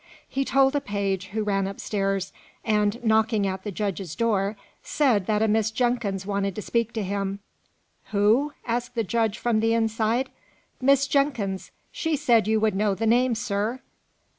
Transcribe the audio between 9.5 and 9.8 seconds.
the